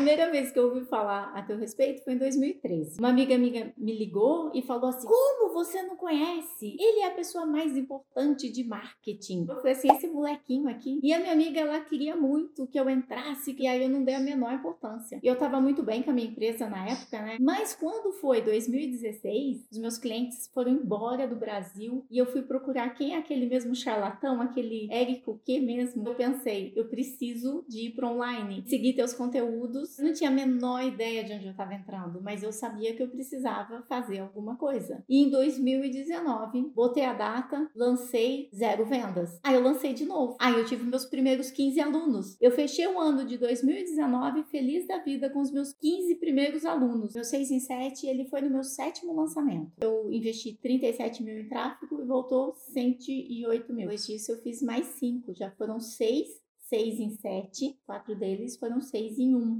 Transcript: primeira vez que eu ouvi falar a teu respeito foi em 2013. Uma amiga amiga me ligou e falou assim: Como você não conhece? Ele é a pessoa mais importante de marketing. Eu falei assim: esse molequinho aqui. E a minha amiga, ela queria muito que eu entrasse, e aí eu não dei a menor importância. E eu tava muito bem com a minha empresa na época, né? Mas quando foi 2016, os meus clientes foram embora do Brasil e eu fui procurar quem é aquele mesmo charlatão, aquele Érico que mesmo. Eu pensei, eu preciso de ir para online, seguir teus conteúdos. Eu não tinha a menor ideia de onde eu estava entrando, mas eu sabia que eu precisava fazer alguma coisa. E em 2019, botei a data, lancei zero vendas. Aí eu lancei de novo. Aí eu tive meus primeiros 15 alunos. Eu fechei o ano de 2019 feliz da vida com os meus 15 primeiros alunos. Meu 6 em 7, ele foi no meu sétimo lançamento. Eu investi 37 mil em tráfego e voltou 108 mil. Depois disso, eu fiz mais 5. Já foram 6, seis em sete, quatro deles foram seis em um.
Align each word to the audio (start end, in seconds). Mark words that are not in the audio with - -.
primeira 0.00 0.30
vez 0.30 0.50
que 0.50 0.58
eu 0.58 0.64
ouvi 0.64 0.86
falar 0.86 1.30
a 1.34 1.42
teu 1.42 1.58
respeito 1.58 2.02
foi 2.02 2.14
em 2.14 2.18
2013. 2.18 2.98
Uma 2.98 3.10
amiga 3.10 3.34
amiga 3.34 3.70
me 3.76 3.92
ligou 3.92 4.50
e 4.54 4.62
falou 4.62 4.88
assim: 4.88 5.06
Como 5.06 5.52
você 5.52 5.82
não 5.82 5.94
conhece? 5.94 6.74
Ele 6.78 7.00
é 7.00 7.08
a 7.08 7.10
pessoa 7.10 7.44
mais 7.44 7.76
importante 7.76 8.50
de 8.50 8.64
marketing. 8.64 9.46
Eu 9.46 9.56
falei 9.56 9.72
assim: 9.72 9.92
esse 9.92 10.06
molequinho 10.06 10.68
aqui. 10.68 10.98
E 11.02 11.12
a 11.12 11.20
minha 11.20 11.32
amiga, 11.32 11.60
ela 11.60 11.80
queria 11.80 12.16
muito 12.16 12.66
que 12.66 12.80
eu 12.80 12.88
entrasse, 12.88 13.54
e 13.58 13.66
aí 13.66 13.82
eu 13.82 13.90
não 13.90 14.02
dei 14.02 14.14
a 14.14 14.20
menor 14.20 14.54
importância. 14.54 15.20
E 15.22 15.26
eu 15.26 15.36
tava 15.36 15.60
muito 15.60 15.82
bem 15.82 16.02
com 16.02 16.10
a 16.10 16.14
minha 16.14 16.28
empresa 16.28 16.66
na 16.66 16.88
época, 16.88 17.20
né? 17.20 17.36
Mas 17.38 17.74
quando 17.74 18.10
foi 18.12 18.40
2016, 18.40 19.66
os 19.70 19.78
meus 19.78 19.98
clientes 19.98 20.50
foram 20.54 20.72
embora 20.72 21.28
do 21.28 21.36
Brasil 21.36 22.06
e 22.10 22.16
eu 22.16 22.24
fui 22.24 22.40
procurar 22.40 22.94
quem 22.94 23.14
é 23.14 23.18
aquele 23.18 23.46
mesmo 23.46 23.74
charlatão, 23.74 24.40
aquele 24.40 24.88
Érico 24.90 25.38
que 25.44 25.60
mesmo. 25.60 26.08
Eu 26.08 26.14
pensei, 26.14 26.72
eu 26.74 26.86
preciso 26.86 27.64
de 27.68 27.88
ir 27.88 27.90
para 27.90 28.08
online, 28.08 28.64
seguir 28.66 28.94
teus 28.94 29.12
conteúdos. 29.12 29.89
Eu 29.98 30.04
não 30.06 30.12
tinha 30.12 30.30
a 30.30 30.32
menor 30.32 30.82
ideia 30.82 31.24
de 31.24 31.32
onde 31.32 31.46
eu 31.46 31.52
estava 31.52 31.74
entrando, 31.74 32.20
mas 32.22 32.42
eu 32.42 32.52
sabia 32.52 32.94
que 32.94 33.02
eu 33.02 33.08
precisava 33.08 33.82
fazer 33.88 34.18
alguma 34.18 34.56
coisa. 34.56 35.04
E 35.08 35.22
em 35.22 35.30
2019, 35.30 36.72
botei 36.74 37.04
a 37.04 37.12
data, 37.12 37.70
lancei 37.74 38.48
zero 38.54 38.84
vendas. 38.84 39.38
Aí 39.42 39.54
eu 39.54 39.62
lancei 39.62 39.92
de 39.92 40.04
novo. 40.04 40.36
Aí 40.40 40.54
eu 40.54 40.64
tive 40.64 40.84
meus 40.84 41.04
primeiros 41.04 41.50
15 41.50 41.80
alunos. 41.80 42.36
Eu 42.40 42.50
fechei 42.50 42.86
o 42.86 42.98
ano 42.98 43.24
de 43.24 43.38
2019 43.38 44.44
feliz 44.44 44.86
da 44.86 44.98
vida 44.98 45.30
com 45.30 45.40
os 45.40 45.50
meus 45.50 45.72
15 45.72 46.14
primeiros 46.16 46.64
alunos. 46.64 47.14
Meu 47.14 47.24
6 47.24 47.50
em 47.50 47.60
7, 47.60 48.06
ele 48.06 48.24
foi 48.26 48.40
no 48.40 48.50
meu 48.50 48.62
sétimo 48.62 49.14
lançamento. 49.14 49.72
Eu 49.80 50.10
investi 50.12 50.58
37 50.60 51.22
mil 51.22 51.38
em 51.38 51.48
tráfego 51.48 52.00
e 52.00 52.04
voltou 52.04 52.54
108 52.54 53.72
mil. 53.72 53.88
Depois 53.88 54.06
disso, 54.06 54.32
eu 54.32 54.38
fiz 54.38 54.62
mais 54.62 54.86
5. 54.86 55.34
Já 55.34 55.50
foram 55.52 55.80
6, 55.80 56.28
seis 56.70 57.00
em 57.00 57.10
sete, 57.10 57.76
quatro 57.84 58.14
deles 58.14 58.56
foram 58.56 58.80
seis 58.80 59.18
em 59.18 59.34
um. 59.34 59.58